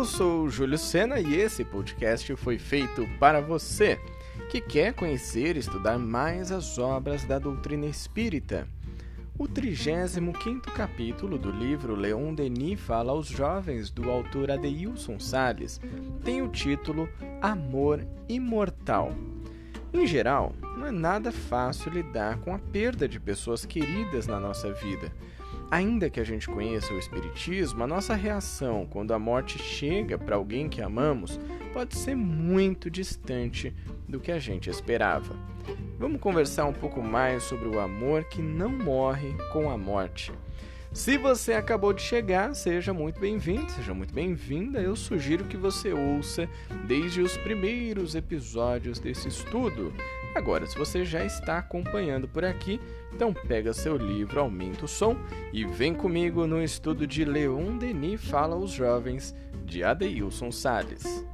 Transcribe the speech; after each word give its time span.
Eu 0.00 0.06
sou 0.06 0.44
o 0.44 0.48
Júlio 0.48 0.78
Sena 0.78 1.20
e 1.20 1.36
esse 1.36 1.62
podcast 1.62 2.34
foi 2.36 2.58
feito 2.58 3.06
para 3.18 3.38
você 3.38 4.00
que 4.48 4.58
quer 4.58 4.94
conhecer 4.94 5.56
e 5.56 5.58
estudar 5.58 5.98
mais 5.98 6.50
as 6.50 6.78
obras 6.78 7.22
da 7.26 7.38
doutrina 7.38 7.84
espírita. 7.84 8.66
O 9.38 9.46
35 9.46 10.70
capítulo 10.70 11.36
do 11.36 11.50
livro 11.50 11.94
Leon 11.94 12.34
Denis 12.34 12.80
fala 12.80 13.12
aos 13.12 13.26
jovens 13.26 13.90
do 13.90 14.10
autor 14.10 14.50
Adeilson 14.50 15.20
Salles 15.20 15.78
tem 16.24 16.40
o 16.40 16.48
título 16.48 17.06
Amor 17.42 18.02
Imortal. 18.26 19.12
Em 19.92 20.06
geral, 20.06 20.54
não 20.78 20.86
é 20.86 20.90
nada 20.90 21.30
fácil 21.30 21.92
lidar 21.92 22.38
com 22.38 22.54
a 22.54 22.58
perda 22.58 23.06
de 23.06 23.20
pessoas 23.20 23.66
queridas 23.66 24.26
na 24.26 24.40
nossa 24.40 24.72
vida. 24.72 25.12
Ainda 25.70 26.10
que 26.10 26.18
a 26.18 26.24
gente 26.24 26.48
conheça 26.48 26.92
o 26.92 26.98
Espiritismo, 26.98 27.84
a 27.84 27.86
nossa 27.86 28.14
reação 28.14 28.86
quando 28.90 29.14
a 29.14 29.18
morte 29.20 29.56
chega 29.56 30.18
para 30.18 30.34
alguém 30.34 30.68
que 30.68 30.82
amamos 30.82 31.38
pode 31.72 31.96
ser 31.96 32.16
muito 32.16 32.90
distante 32.90 33.72
do 34.08 34.18
que 34.18 34.32
a 34.32 34.38
gente 34.40 34.68
esperava. 34.68 35.36
Vamos 35.96 36.20
conversar 36.20 36.64
um 36.64 36.72
pouco 36.72 37.00
mais 37.00 37.44
sobre 37.44 37.68
o 37.68 37.78
amor 37.78 38.24
que 38.24 38.42
não 38.42 38.70
morre 38.70 39.32
com 39.52 39.70
a 39.70 39.78
morte. 39.78 40.32
Se 40.92 41.16
você 41.16 41.52
acabou 41.52 41.92
de 41.92 42.02
chegar, 42.02 42.52
seja 42.52 42.92
muito 42.92 43.20
bem-vindo, 43.20 43.70
seja 43.70 43.94
muito 43.94 44.12
bem-vinda. 44.12 44.80
Eu 44.80 44.96
sugiro 44.96 45.44
que 45.44 45.56
você 45.56 45.92
ouça 45.92 46.48
desde 46.84 47.20
os 47.20 47.36
primeiros 47.36 48.16
episódios 48.16 48.98
desse 48.98 49.28
estudo. 49.28 49.92
Agora, 50.34 50.64
se 50.64 50.78
você 50.78 51.04
já 51.04 51.24
está 51.24 51.58
acompanhando 51.58 52.28
por 52.28 52.44
aqui, 52.44 52.80
então 53.12 53.34
pega 53.34 53.72
seu 53.72 53.96
livro, 53.96 54.40
aumenta 54.40 54.84
o 54.84 54.88
som 54.88 55.16
e 55.52 55.64
vem 55.64 55.92
comigo 55.92 56.46
no 56.46 56.62
estudo 56.62 57.06
de 57.06 57.24
Leon 57.24 57.76
Denis 57.76 58.24
Fala 58.24 58.54
aos 58.54 58.70
Jovens, 58.70 59.34
de 59.64 59.82
Adeilson 59.82 60.52
Salles. 60.52 61.24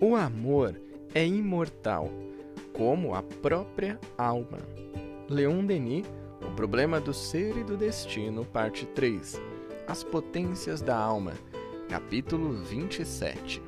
O 0.00 0.14
amor 0.14 0.80
é 1.14 1.26
imortal, 1.26 2.10
como 2.72 3.14
a 3.14 3.22
própria 3.22 3.98
alma. 4.18 4.58
Leon 5.28 5.64
Denis, 5.64 6.06
O 6.40 6.54
Problema 6.54 7.00
do 7.00 7.14
Ser 7.14 7.56
e 7.56 7.64
do 7.64 7.76
Destino, 7.76 8.44
parte 8.44 8.86
3. 8.86 9.55
As 9.88 10.02
Potências 10.02 10.82
da 10.82 10.96
Alma, 10.96 11.32
capítulo 11.88 12.54
27. 12.64 13.62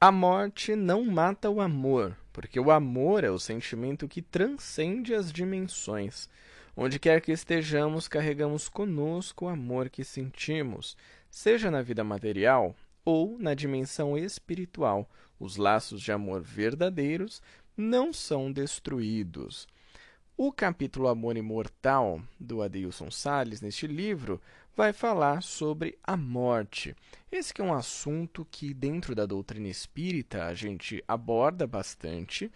A 0.00 0.12
morte 0.12 0.76
não 0.76 1.04
mata 1.04 1.50
o 1.50 1.60
amor, 1.60 2.16
porque 2.32 2.60
o 2.60 2.70
amor 2.70 3.24
é 3.24 3.30
o 3.30 3.38
sentimento 3.40 4.06
que 4.06 4.22
transcende 4.22 5.12
as 5.12 5.32
dimensões. 5.32 6.28
Onde 6.76 7.00
quer 7.00 7.20
que 7.20 7.32
estejamos, 7.32 8.06
carregamos 8.06 8.68
conosco 8.68 9.46
o 9.46 9.48
amor 9.48 9.90
que 9.90 10.04
sentimos, 10.04 10.96
seja 11.28 11.68
na 11.68 11.82
vida 11.82 12.04
material 12.04 12.76
ou 13.04 13.36
na 13.40 13.54
dimensão 13.54 14.16
espiritual. 14.16 15.10
Os 15.40 15.56
laços 15.56 16.00
de 16.00 16.12
amor 16.12 16.42
verdadeiros 16.42 17.42
não 17.76 18.12
são 18.12 18.52
destruídos. 18.52 19.66
O 20.36 20.50
capítulo 20.50 21.06
Amor 21.06 21.36
Imortal 21.36 22.20
do 22.40 22.60
Adeilson 22.60 23.08
Salles, 23.08 23.60
neste 23.60 23.86
livro, 23.86 24.42
vai 24.76 24.92
falar 24.92 25.44
sobre 25.44 25.96
a 26.02 26.16
morte. 26.16 26.96
Esse 27.30 27.52
é 27.60 27.62
um 27.62 27.72
assunto 27.72 28.44
que 28.50 28.74
dentro 28.74 29.14
da 29.14 29.26
doutrina 29.26 29.68
espírita 29.68 30.46
a 30.46 30.52
gente 30.52 31.04
aborda 31.06 31.68
bastante. 31.68 32.50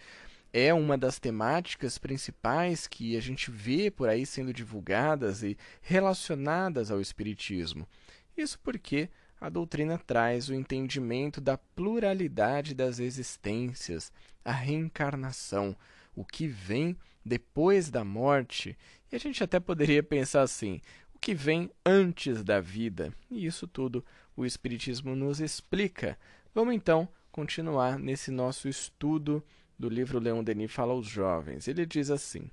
É 0.52 0.74
uma 0.74 0.98
das 0.98 1.20
temáticas 1.20 1.98
principais 1.98 2.88
que 2.88 3.16
a 3.16 3.20
gente 3.20 3.48
vê 3.48 3.92
por 3.92 4.08
aí 4.08 4.26
sendo 4.26 4.52
divulgadas 4.52 5.44
e 5.44 5.56
relacionadas 5.80 6.90
ao 6.90 7.00
espiritismo. 7.00 7.86
Isso 8.36 8.58
porque 8.58 9.08
a 9.40 9.48
doutrina 9.48 9.96
traz 10.04 10.48
o 10.48 10.54
entendimento 10.54 11.40
da 11.40 11.56
pluralidade 11.56 12.74
das 12.74 12.98
existências, 12.98 14.10
a 14.44 14.50
reencarnação, 14.50 15.76
o 16.18 16.24
que 16.24 16.46
vem 16.46 16.96
depois 17.24 17.90
da 17.90 18.04
morte. 18.04 18.76
E 19.10 19.16
a 19.16 19.18
gente 19.18 19.42
até 19.42 19.60
poderia 19.60 20.02
pensar 20.02 20.42
assim: 20.42 20.80
o 21.14 21.18
que 21.18 21.34
vem 21.34 21.70
antes 21.84 22.42
da 22.42 22.60
vida? 22.60 23.12
E 23.30 23.46
isso 23.46 23.66
tudo 23.66 24.04
o 24.36 24.44
Espiritismo 24.44 25.14
nos 25.14 25.40
explica. 25.40 26.18
Vamos 26.54 26.74
então 26.74 27.08
continuar 27.30 27.98
nesse 27.98 28.30
nosso 28.30 28.68
estudo 28.68 29.44
do 29.78 29.88
livro 29.88 30.18
Leon 30.18 30.42
Denis 30.42 30.72
Fala 30.72 30.92
aos 30.92 31.06
Jovens. 31.06 31.68
Ele 31.68 31.86
diz 31.86 32.10
assim: 32.10 32.50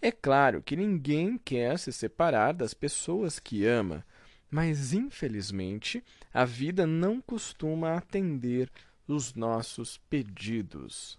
É 0.00 0.10
claro 0.10 0.62
que 0.62 0.76
ninguém 0.76 1.36
quer 1.38 1.78
se 1.78 1.92
separar 1.92 2.52
das 2.52 2.72
pessoas 2.72 3.38
que 3.38 3.66
ama 3.66 4.04
mas, 4.52 4.92
infelizmente, 4.92 6.04
a 6.30 6.44
vida 6.44 6.86
não 6.86 7.22
costuma 7.22 7.96
atender 7.96 8.70
os 9.08 9.32
nossos 9.32 9.96
pedidos. 10.10 11.18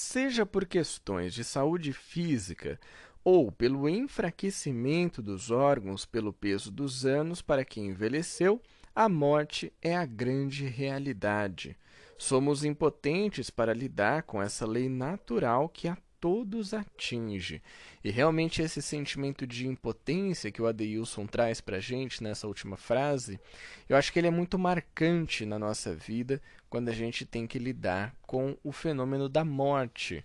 Seja 0.00 0.46
por 0.46 0.64
questões 0.64 1.34
de 1.34 1.42
saúde 1.42 1.92
física 1.92 2.78
ou 3.24 3.50
pelo 3.50 3.88
enfraquecimento 3.88 5.20
dos 5.20 5.50
órgãos 5.50 6.06
pelo 6.06 6.32
peso 6.32 6.70
dos 6.70 7.04
anos 7.04 7.42
para 7.42 7.64
quem 7.64 7.88
envelheceu, 7.88 8.62
a 8.94 9.08
morte 9.08 9.72
é 9.82 9.96
a 9.96 10.06
grande 10.06 10.68
realidade. 10.68 11.76
Somos 12.16 12.62
impotentes 12.62 13.50
para 13.50 13.74
lidar 13.74 14.22
com 14.22 14.40
essa 14.40 14.64
lei 14.64 14.88
natural 14.88 15.68
que 15.68 15.88
a 15.88 15.98
todos 16.20 16.74
atinge. 16.74 17.62
E 18.02 18.10
realmente 18.10 18.62
esse 18.62 18.80
sentimento 18.82 19.46
de 19.46 19.66
impotência 19.66 20.50
que 20.50 20.60
o 20.60 20.66
Adeilson 20.66 21.26
traz 21.26 21.60
para 21.60 21.76
a 21.76 21.80
gente 21.80 22.22
nessa 22.22 22.46
última 22.46 22.76
frase, 22.76 23.40
eu 23.88 23.96
acho 23.96 24.12
que 24.12 24.18
ele 24.18 24.28
é 24.28 24.30
muito 24.30 24.58
marcante 24.58 25.44
na 25.44 25.58
nossa 25.58 25.94
vida 25.94 26.40
quando 26.68 26.88
a 26.88 26.92
gente 26.92 27.24
tem 27.24 27.46
que 27.46 27.58
lidar 27.58 28.14
com 28.26 28.56
o 28.62 28.72
fenômeno 28.72 29.28
da 29.28 29.44
morte. 29.44 30.24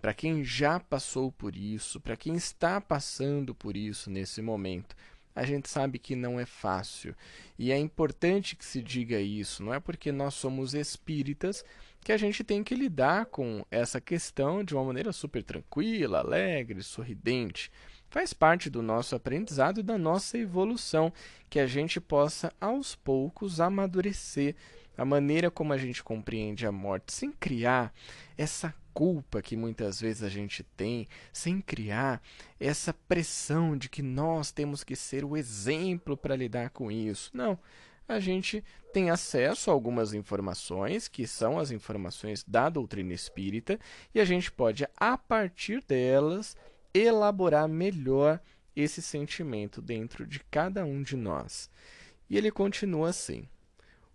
Para 0.00 0.12
quem 0.12 0.44
já 0.44 0.78
passou 0.78 1.32
por 1.32 1.56
isso, 1.56 1.98
para 1.98 2.16
quem 2.16 2.34
está 2.34 2.80
passando 2.80 3.54
por 3.54 3.74
isso 3.74 4.10
nesse 4.10 4.42
momento, 4.42 4.94
a 5.34 5.44
gente 5.44 5.68
sabe 5.68 5.98
que 5.98 6.14
não 6.14 6.38
é 6.38 6.46
fácil. 6.46 7.14
E 7.58 7.72
é 7.72 7.78
importante 7.78 8.54
que 8.54 8.64
se 8.64 8.80
diga 8.80 9.20
isso, 9.20 9.62
não 9.62 9.74
é 9.74 9.80
porque 9.80 10.12
nós 10.12 10.34
somos 10.34 10.74
espíritas 10.74 11.64
que 12.02 12.12
a 12.12 12.16
gente 12.16 12.44
tem 12.44 12.62
que 12.62 12.74
lidar 12.74 13.26
com 13.26 13.64
essa 13.70 14.00
questão 14.00 14.62
de 14.62 14.74
uma 14.74 14.84
maneira 14.84 15.12
super 15.12 15.42
tranquila, 15.42 16.18
alegre, 16.18 16.82
sorridente. 16.82 17.72
Faz 18.10 18.32
parte 18.32 18.68
do 18.68 18.82
nosso 18.82 19.16
aprendizado 19.16 19.80
e 19.80 19.82
da 19.82 19.98
nossa 19.98 20.38
evolução 20.38 21.12
que 21.48 21.58
a 21.58 21.66
gente 21.66 22.00
possa 22.00 22.52
aos 22.60 22.94
poucos 22.94 23.60
amadurecer 23.60 24.54
a 24.96 25.04
maneira 25.04 25.50
como 25.50 25.72
a 25.72 25.78
gente 25.78 26.04
compreende 26.04 26.66
a 26.66 26.70
morte, 26.70 27.12
sem 27.12 27.32
criar 27.32 27.92
essa 28.36 28.72
culpa 28.94 29.42
que 29.42 29.56
muitas 29.56 30.00
vezes 30.00 30.22
a 30.22 30.28
gente 30.28 30.62
tem, 30.62 31.06
sem 31.32 31.60
criar 31.60 32.22
essa 32.58 32.94
pressão 32.94 33.76
de 33.76 33.88
que 33.88 34.00
nós 34.02 34.52
temos 34.52 34.84
que 34.84 34.94
ser 34.94 35.24
o 35.24 35.36
exemplo 35.36 36.16
para 36.16 36.36
lidar 36.36 36.70
com 36.70 36.90
isso. 36.90 37.30
Não. 37.34 37.58
A 38.06 38.20
gente 38.20 38.62
tem 38.92 39.10
acesso 39.10 39.70
a 39.70 39.74
algumas 39.74 40.14
informações, 40.14 41.08
que 41.08 41.26
são 41.26 41.58
as 41.58 41.70
informações 41.70 42.44
da 42.46 42.68
doutrina 42.68 43.12
espírita, 43.12 43.80
e 44.14 44.20
a 44.20 44.24
gente 44.24 44.52
pode, 44.52 44.86
a 44.96 45.18
partir 45.18 45.82
delas, 45.82 46.56
elaborar 46.92 47.66
melhor 47.66 48.40
esse 48.76 49.02
sentimento 49.02 49.82
dentro 49.82 50.26
de 50.26 50.38
cada 50.50 50.84
um 50.84 51.02
de 51.02 51.16
nós. 51.16 51.70
E 52.28 52.36
ele 52.36 52.50
continua 52.50 53.08
assim. 53.08 53.48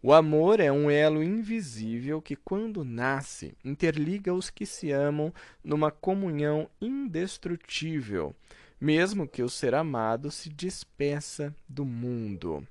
O 0.02 0.14
amor 0.14 0.62
é 0.62 0.72
um 0.72 0.90
elo 0.90 1.22
invisível 1.22 2.22
que, 2.22 2.34
quando 2.34 2.86
nasce, 2.86 3.54
interliga 3.66 4.34
os 4.34 4.50
que 4.50 4.66
se 4.66 4.92
amam 4.92 5.34
numa 5.62 5.92
comunhão 5.92 6.70
indestrutível, 6.80 8.34
mesmo 8.80 9.28
que 9.28 9.44
o 9.44 9.50
ser 9.50 9.76
amado 9.76 10.32
se 10.32 10.50
despeça 10.50 11.54
do 11.68 11.84
mundo. 11.84 12.66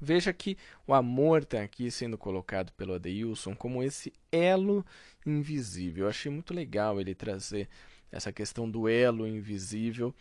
Veja 0.00 0.32
que 0.32 0.56
o 0.84 0.92
amor 0.92 1.42
está 1.42 1.62
aqui 1.62 1.92
sendo 1.92 2.18
colocado 2.18 2.72
pelo 2.72 2.94
Adeilson 2.94 3.54
como 3.54 3.80
esse 3.80 4.12
elo 4.32 4.84
invisível. 5.24 6.04
Eu 6.04 6.10
achei 6.10 6.30
muito 6.30 6.52
legal 6.52 7.00
ele 7.00 7.14
trazer 7.14 7.68
essa 8.10 8.32
questão 8.32 8.68
do 8.68 8.88
elo 8.88 9.26
invisível, 9.26 10.14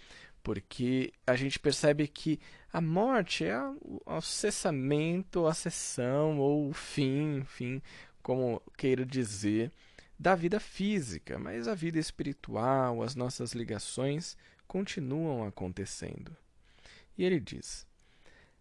porque 0.48 1.12
a 1.28 1.36
gente 1.36 1.60
percebe 1.60 2.08
que 2.08 2.40
a 2.72 2.80
morte 2.80 3.44
é 3.44 3.60
o 4.06 4.22
cessamento, 4.22 5.46
a 5.46 5.54
cessão 5.54 6.40
ou 6.40 6.70
o 6.70 6.74
fim, 6.74 7.40
enfim, 7.40 7.82
como 8.24 8.62
queira 8.78 9.06
dizer, 9.06 9.70
da 10.18 10.36
vida 10.36 10.58
física, 10.58 11.38
mas 11.38 11.68
a 11.68 11.76
vida 11.76 12.00
espiritual, 12.00 13.04
as 13.04 13.14
nossas 13.14 13.52
ligações 13.52 14.38
continuam 14.66 15.46
acontecendo. 15.46 16.34
E 17.18 17.26
ele 17.26 17.42
diz: 17.42 17.86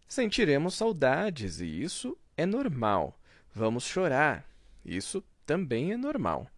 Sentiremos 0.08 0.74
saudades 0.74 1.60
e 1.60 1.66
isso 1.66 2.18
é 2.36 2.44
normal. 2.44 3.16
Vamos 3.54 3.84
chorar. 3.84 4.44
Isso 4.84 5.22
também 5.46 5.92
é 5.92 5.96
normal. 5.96 6.50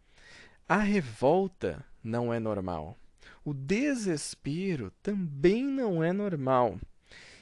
A 0.66 0.78
revolta 0.78 1.84
não 2.02 2.32
é 2.32 2.40
normal. 2.40 2.96
O 3.48 3.54
desespero 3.54 4.92
também 5.02 5.64
não 5.64 6.04
é 6.04 6.12
normal. 6.12 6.78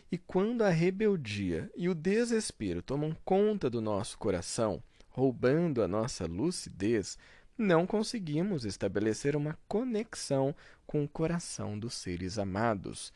E 0.08 0.16
quando 0.16 0.62
a 0.62 0.68
rebeldia 0.68 1.68
e 1.74 1.88
o 1.88 1.96
desespero 1.96 2.80
tomam 2.80 3.12
conta 3.24 3.68
do 3.68 3.80
nosso 3.80 4.16
coração, 4.16 4.80
roubando 5.08 5.82
a 5.82 5.88
nossa 5.88 6.24
lucidez, 6.24 7.18
não 7.58 7.88
conseguimos 7.88 8.64
estabelecer 8.64 9.34
uma 9.34 9.58
conexão 9.66 10.54
com 10.86 11.02
o 11.02 11.08
coração 11.08 11.76
dos 11.76 11.94
seres 11.94 12.38
amados. 12.38 13.12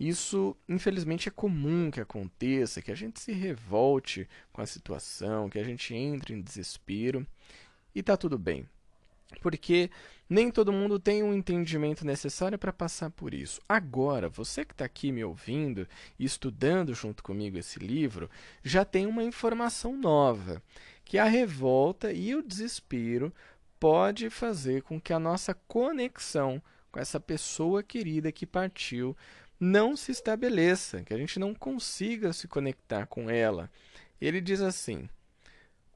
Isso, 0.00 0.56
infelizmente, 0.66 1.28
é 1.28 1.30
comum 1.30 1.90
que 1.90 2.00
aconteça, 2.00 2.80
que 2.80 2.90
a 2.90 2.96
gente 2.96 3.20
se 3.20 3.32
revolte 3.32 4.26
com 4.54 4.62
a 4.62 4.66
situação, 4.66 5.50
que 5.50 5.58
a 5.58 5.64
gente 5.64 5.94
entre 5.94 6.32
em 6.32 6.40
desespero, 6.40 7.26
e 7.94 8.00
está 8.00 8.16
tudo 8.16 8.38
bem 8.38 8.66
porque 9.40 9.90
nem 10.28 10.50
todo 10.50 10.72
mundo 10.72 10.98
tem 10.98 11.22
um 11.22 11.34
entendimento 11.34 12.06
necessário 12.06 12.58
para 12.58 12.72
passar 12.72 13.10
por 13.10 13.34
isso. 13.34 13.60
Agora, 13.68 14.28
você 14.28 14.64
que 14.64 14.72
está 14.72 14.84
aqui 14.84 15.12
me 15.12 15.22
ouvindo 15.22 15.86
e 16.18 16.24
estudando 16.24 16.94
junto 16.94 17.22
comigo 17.22 17.58
esse 17.58 17.78
livro, 17.78 18.30
já 18.62 18.84
tem 18.84 19.06
uma 19.06 19.22
informação 19.22 19.96
nova, 19.96 20.62
que 21.04 21.18
a 21.18 21.24
revolta 21.24 22.12
e 22.12 22.34
o 22.34 22.42
desespero 22.42 23.32
pode 23.78 24.30
fazer 24.30 24.82
com 24.82 25.00
que 25.00 25.12
a 25.12 25.18
nossa 25.18 25.52
conexão 25.52 26.62
com 26.90 27.00
essa 27.00 27.18
pessoa 27.18 27.82
querida 27.82 28.30
que 28.30 28.46
partiu 28.46 29.16
não 29.58 29.96
se 29.96 30.12
estabeleça, 30.12 31.02
que 31.02 31.12
a 31.12 31.16
gente 31.16 31.38
não 31.38 31.54
consiga 31.54 32.32
se 32.32 32.48
conectar 32.48 33.06
com 33.06 33.28
ela. 33.28 33.70
Ele 34.20 34.40
diz 34.40 34.60
assim: 34.60 35.08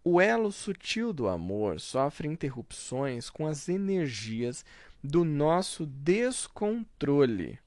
o 0.08 0.20
elo 0.20 0.52
sutil 0.52 1.12
do 1.12 1.26
amor 1.26 1.80
sofre 1.80 2.28
interrupções 2.28 3.28
com 3.28 3.44
as 3.44 3.68
energias 3.68 4.64
do 5.02 5.24
nosso 5.24 5.84
descontrole. 5.84 7.58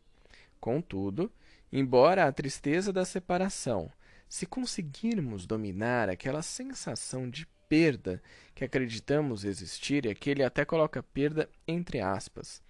Contudo, 0.58 1.30
embora 1.70 2.26
a 2.26 2.32
tristeza 2.32 2.94
da 2.94 3.04
separação, 3.04 3.92
se 4.30 4.46
conseguirmos 4.46 5.46
dominar 5.46 6.08
aquela 6.08 6.42
sensação 6.42 7.30
de 7.30 7.46
perda 7.68 8.24
que 8.56 8.64
acreditamos 8.64 9.44
existir, 9.44 10.06
e 10.06 10.10
aqui 10.10 10.30
ele 10.30 10.42
até 10.42 10.64
coloca 10.64 11.04
perda 11.04 11.50
entre 11.68 12.00
aspas, 12.00 12.64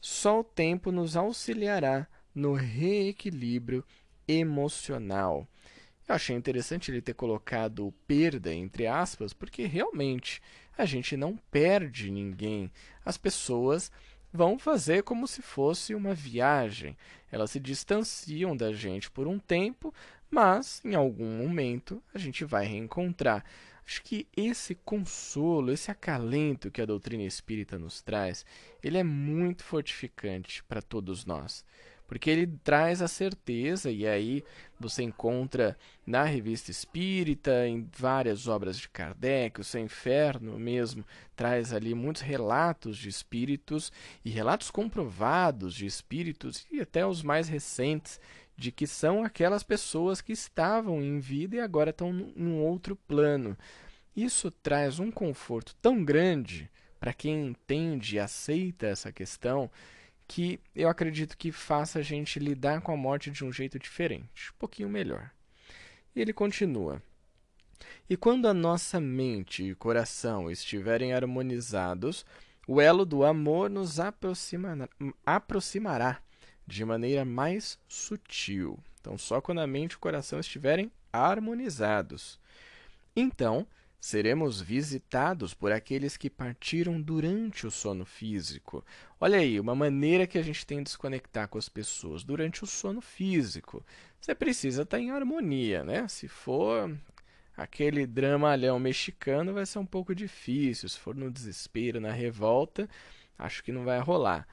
só 0.00 0.40
o 0.40 0.44
tempo 0.44 0.90
nos 0.90 1.16
auxiliará 1.16 2.08
no 2.34 2.54
reequilíbrio 2.54 3.84
emocional 4.26 5.46
eu 6.08 6.14
achei 6.14 6.36
interessante 6.36 6.90
ele 6.90 7.02
ter 7.02 7.14
colocado 7.14 7.92
perda 8.06 8.54
entre 8.54 8.86
aspas, 8.86 9.32
porque 9.32 9.66
realmente 9.66 10.40
a 10.78 10.84
gente 10.84 11.16
não 11.16 11.36
perde 11.50 12.10
ninguém. 12.10 12.70
As 13.04 13.16
pessoas 13.16 13.90
vão 14.32 14.58
fazer 14.58 15.02
como 15.02 15.26
se 15.26 15.42
fosse 15.42 15.94
uma 15.94 16.14
viagem. 16.14 16.96
Elas 17.30 17.50
se 17.50 17.58
distanciam 17.58 18.56
da 18.56 18.72
gente 18.72 19.10
por 19.10 19.26
um 19.26 19.38
tempo, 19.38 19.92
mas 20.30 20.80
em 20.84 20.94
algum 20.94 21.38
momento 21.38 22.02
a 22.14 22.18
gente 22.18 22.44
vai 22.44 22.66
reencontrar. 22.66 23.44
Acho 23.84 24.02
que 24.02 24.28
esse 24.36 24.74
consolo, 24.74 25.72
esse 25.72 25.90
acalento 25.90 26.70
que 26.70 26.82
a 26.82 26.86
doutrina 26.86 27.22
espírita 27.22 27.78
nos 27.78 28.02
traz, 28.02 28.44
ele 28.82 28.98
é 28.98 29.04
muito 29.04 29.64
fortificante 29.64 30.62
para 30.64 30.82
todos 30.82 31.24
nós 31.24 31.64
porque 32.06 32.30
ele 32.30 32.46
traz 32.62 33.02
a 33.02 33.08
certeza, 33.08 33.90
e 33.90 34.06
aí 34.06 34.44
você 34.78 35.02
encontra 35.02 35.76
na 36.06 36.24
Revista 36.24 36.70
Espírita, 36.70 37.66
em 37.66 37.88
várias 37.96 38.46
obras 38.46 38.78
de 38.78 38.88
Kardec, 38.88 39.60
o 39.60 39.64
Seu 39.64 39.80
Inferno 39.80 40.58
mesmo 40.58 41.04
traz 41.34 41.72
ali 41.72 41.94
muitos 41.94 42.22
relatos 42.22 42.96
de 42.96 43.08
espíritos 43.08 43.92
e 44.24 44.30
relatos 44.30 44.70
comprovados 44.70 45.74
de 45.74 45.86
espíritos, 45.86 46.66
e 46.70 46.80
até 46.80 47.06
os 47.06 47.22
mais 47.22 47.48
recentes, 47.48 48.20
de 48.56 48.72
que 48.72 48.86
são 48.86 49.22
aquelas 49.22 49.62
pessoas 49.62 50.20
que 50.20 50.32
estavam 50.32 51.02
em 51.02 51.18
vida 51.18 51.56
e 51.56 51.60
agora 51.60 51.90
estão 51.90 52.12
num 52.12 52.62
outro 52.62 52.96
plano. 52.96 53.56
Isso 54.16 54.50
traz 54.50 54.98
um 54.98 55.10
conforto 55.10 55.74
tão 55.82 56.02
grande 56.02 56.70
para 56.98 57.12
quem 57.12 57.48
entende 57.48 58.16
e 58.16 58.18
aceita 58.18 58.86
essa 58.86 59.12
questão 59.12 59.70
que 60.26 60.58
eu 60.74 60.88
acredito 60.88 61.36
que 61.36 61.52
faça 61.52 62.00
a 62.00 62.02
gente 62.02 62.38
lidar 62.38 62.80
com 62.80 62.92
a 62.92 62.96
morte 62.96 63.30
de 63.30 63.44
um 63.44 63.52
jeito 63.52 63.78
diferente, 63.78 64.50
um 64.50 64.58
pouquinho 64.58 64.88
melhor. 64.88 65.30
E 66.14 66.20
ele 66.20 66.32
continua: 66.32 67.02
E 68.08 68.16
quando 68.16 68.48
a 68.48 68.54
nossa 68.54 69.00
mente 69.00 69.62
e 69.62 69.74
coração 69.74 70.50
estiverem 70.50 71.12
harmonizados, 71.12 72.24
o 72.66 72.80
elo 72.80 73.04
do 73.04 73.24
amor 73.24 73.70
nos 73.70 74.00
aproximará, 74.00 74.88
aproximará 75.24 76.20
de 76.66 76.84
maneira 76.84 77.24
mais 77.24 77.78
sutil. 77.86 78.78
Então, 79.00 79.16
só 79.16 79.40
quando 79.40 79.60
a 79.60 79.66
mente 79.66 79.92
e 79.92 79.96
o 79.96 80.00
coração 80.00 80.40
estiverem 80.40 80.90
harmonizados. 81.12 82.40
Então, 83.14 83.66
Seremos 84.06 84.60
visitados 84.60 85.52
por 85.52 85.72
aqueles 85.72 86.16
que 86.16 86.30
partiram 86.30 87.02
durante 87.02 87.66
o 87.66 87.72
sono 87.72 88.04
físico. 88.04 88.84
Olha 89.20 89.38
aí, 89.38 89.58
uma 89.58 89.74
maneira 89.74 90.28
que 90.28 90.38
a 90.38 90.42
gente 90.42 90.64
tem 90.64 90.80
de 90.80 90.90
se 90.90 90.96
conectar 90.96 91.48
com 91.48 91.58
as 91.58 91.68
pessoas 91.68 92.22
durante 92.22 92.62
o 92.62 92.68
sono 92.68 93.00
físico. 93.00 93.84
Você 94.20 94.32
precisa 94.32 94.82
estar 94.82 95.00
em 95.00 95.10
harmonia, 95.10 95.82
né? 95.82 96.06
Se 96.06 96.28
for 96.28 96.96
aquele 97.56 98.06
dramalhão 98.06 98.78
mexicano, 98.78 99.52
vai 99.52 99.66
ser 99.66 99.80
um 99.80 99.84
pouco 99.86 100.14
difícil. 100.14 100.88
Se 100.88 101.00
for 101.00 101.16
no 101.16 101.28
desespero, 101.28 102.00
na 102.00 102.12
revolta, 102.12 102.88
acho 103.36 103.60
que 103.64 103.72
não 103.72 103.84
vai 103.84 103.98
rolar. 103.98 104.46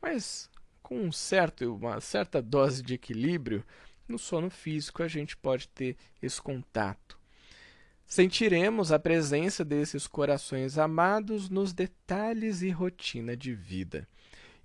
Mas 0.00 0.48
com 0.80 1.00
um 1.00 1.10
certo, 1.10 1.74
uma 1.74 2.00
certa 2.00 2.40
dose 2.40 2.80
de 2.80 2.94
equilíbrio, 2.94 3.64
no 4.06 4.16
sono 4.16 4.48
físico 4.48 5.02
a 5.02 5.08
gente 5.08 5.36
pode 5.36 5.66
ter 5.66 5.96
esse 6.22 6.40
contato 6.40 7.20
Sentiremos 8.06 8.92
a 8.92 8.98
presença 8.98 9.64
desses 9.64 10.06
corações 10.06 10.76
amados 10.76 11.48
nos 11.48 11.72
detalhes 11.72 12.62
e 12.62 12.70
rotina 12.70 13.36
de 13.36 13.54
vida. 13.54 14.06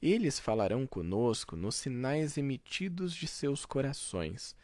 Eles 0.01 0.39
falarão 0.39 0.85
conosco 0.85 1.55
nos 1.55 1.75
sinais 1.75 2.37
emitidos 2.37 3.15
de 3.15 3.27
seus 3.27 3.65
corações. 3.65 4.55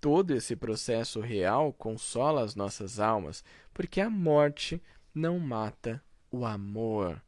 Todo 0.00 0.34
esse 0.34 0.56
processo 0.56 1.20
real 1.20 1.72
consola 1.72 2.42
as 2.42 2.56
nossas 2.56 2.98
almas, 2.98 3.44
porque 3.72 4.00
a 4.00 4.10
morte 4.10 4.82
não 5.14 5.38
mata 5.38 6.02
o 6.30 6.44
amor. 6.44 7.22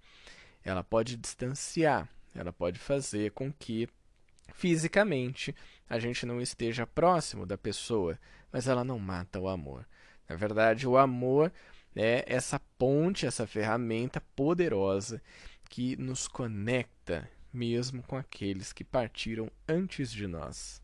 Ela 0.65 0.83
pode 0.83 1.17
distanciar, 1.17 2.09
ela 2.35 2.53
pode 2.53 2.81
fazer 2.81 3.31
com 3.33 3.53
que 3.53 3.89
fisicamente 4.55 5.55
a 5.89 5.99
gente 5.99 6.27
não 6.27 6.41
esteja 6.41 6.87
próximo 6.87 7.47
da 7.47 7.57
pessoa, 7.57 8.19
mas 8.51 8.67
ela 8.67 8.83
não 8.83 8.99
mata 8.99 9.39
o 9.39 9.49
amor. 9.49 9.87
Na 10.29 10.37
verdade, 10.37 10.87
o 10.87 10.97
amor 10.97 11.53
é 11.95 12.25
essa 12.27 12.61
ponte, 12.79 13.27
essa 13.27 13.47
ferramenta 13.47 14.21
poderosa 14.35 15.23
que 15.69 15.97
nos 15.97 16.27
conecta 16.27 17.29
mesmo 17.53 18.03
com 18.03 18.17
aqueles 18.17 18.73
que 18.73 18.83
partiram 18.83 19.49
antes 19.69 20.11
de 20.11 20.27
nós. 20.27 20.83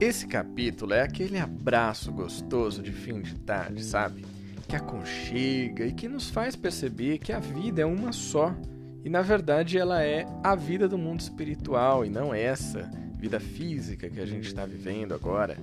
Esse 0.00 0.26
capítulo 0.26 0.92
é 0.92 1.02
aquele 1.02 1.38
abraço 1.38 2.12
gostoso 2.12 2.82
de 2.82 2.92
fim 2.92 3.22
de 3.22 3.38
tarde, 3.40 3.82
sabe? 3.82 4.24
Que 4.68 4.76
aconchega 4.76 5.86
e 5.86 5.92
que 5.92 6.08
nos 6.08 6.28
faz 6.28 6.56
perceber 6.56 7.18
que 7.18 7.32
a 7.32 7.38
vida 7.38 7.82
é 7.82 7.86
uma 7.86 8.12
só 8.12 8.54
e 9.04 9.10
na 9.10 9.22
verdade 9.22 9.78
ela 9.78 10.02
é 10.02 10.26
a 10.42 10.54
vida 10.54 10.88
do 10.88 10.96
mundo 10.96 11.20
espiritual 11.20 12.04
e 12.04 12.08
não 12.08 12.34
essa 12.34 12.90
vida 13.18 13.38
física 13.38 14.08
que 14.08 14.18
a 14.18 14.26
gente 14.26 14.46
está 14.46 14.64
vivendo 14.64 15.14
agora. 15.14 15.56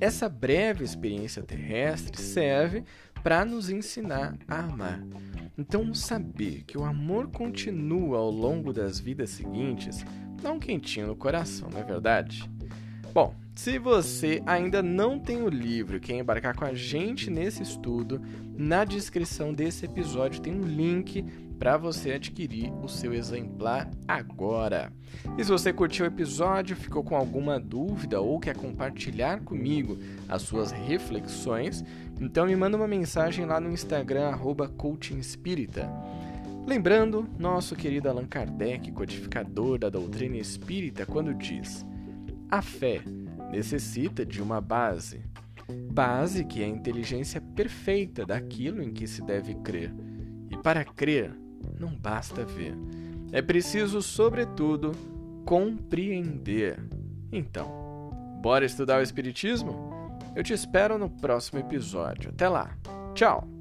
Essa 0.00 0.28
breve 0.28 0.84
experiência 0.84 1.42
terrestre 1.42 2.20
serve 2.20 2.84
para 3.22 3.44
nos 3.44 3.68
ensinar 3.68 4.36
a 4.46 4.60
amar. 4.60 5.02
Então, 5.56 5.92
saber 5.92 6.62
que 6.64 6.78
o 6.78 6.84
amor 6.84 7.28
continua 7.32 8.18
ao 8.18 8.30
longo 8.30 8.72
das 8.72 9.00
vidas 9.00 9.30
seguintes 9.30 10.04
dá 10.40 10.52
um 10.52 10.60
quentinho 10.60 11.08
no 11.08 11.16
coração, 11.16 11.68
não 11.68 11.80
é 11.80 11.82
verdade? 11.82 12.48
Bom, 13.12 13.34
se 13.56 13.76
você 13.76 14.40
ainda 14.46 14.82
não 14.82 15.18
tem 15.18 15.42
o 15.42 15.48
livro 15.48 15.96
e 15.96 16.00
quer 16.00 16.14
embarcar 16.14 16.54
com 16.54 16.64
a 16.64 16.74
gente 16.74 17.28
nesse 17.28 17.62
estudo, 17.62 18.22
na 18.56 18.84
descrição 18.84 19.52
desse 19.52 19.84
episódio 19.84 20.40
tem 20.40 20.54
um 20.54 20.64
link 20.64 21.24
para 21.58 21.76
você 21.76 22.12
adquirir 22.12 22.72
o 22.82 22.88
seu 22.88 23.12
exemplar 23.12 23.90
agora. 24.06 24.92
E 25.36 25.44
se 25.44 25.50
você 25.50 25.72
curtiu 25.72 26.04
o 26.04 26.08
episódio, 26.08 26.76
ficou 26.76 27.02
com 27.02 27.16
alguma 27.16 27.58
dúvida 27.58 28.20
ou 28.20 28.38
quer 28.38 28.56
compartilhar 28.56 29.40
comigo 29.40 29.98
as 30.28 30.42
suas 30.42 30.70
reflexões, 30.70 31.84
então 32.20 32.46
me 32.46 32.54
manda 32.54 32.76
uma 32.76 32.88
mensagem 32.88 33.44
lá 33.44 33.60
no 33.60 33.70
Instagram 33.70 34.38
@coachingespírita. 34.76 35.90
Lembrando, 36.66 37.28
nosso 37.38 37.74
querido 37.74 38.08
Allan 38.08 38.26
Kardec, 38.26 38.92
codificador 38.92 39.78
da 39.78 39.88
doutrina 39.88 40.36
espírita, 40.36 41.06
quando 41.06 41.34
diz: 41.34 41.84
a 42.50 42.60
fé 42.62 43.00
necessita 43.50 44.24
de 44.24 44.42
uma 44.42 44.60
base. 44.60 45.22
Base 45.90 46.44
que 46.44 46.62
é 46.62 46.66
a 46.66 46.68
inteligência 46.68 47.40
perfeita 47.40 48.24
daquilo 48.24 48.82
em 48.82 48.90
que 48.90 49.06
se 49.06 49.22
deve 49.22 49.54
crer. 49.56 49.92
E 50.50 50.56
para 50.56 50.84
crer, 50.84 51.32
não 51.78 51.94
basta 51.94 52.44
ver. 52.44 52.74
É 53.32 53.42
preciso, 53.42 54.00
sobretudo, 54.00 54.92
compreender. 55.44 56.78
Então, 57.30 58.10
bora 58.42 58.64
estudar 58.64 59.00
o 59.00 59.02
Espiritismo? 59.02 59.90
Eu 60.34 60.42
te 60.42 60.52
espero 60.52 60.98
no 60.98 61.10
próximo 61.10 61.58
episódio. 61.58 62.30
Até 62.30 62.48
lá. 62.48 62.76
Tchau! 63.14 63.57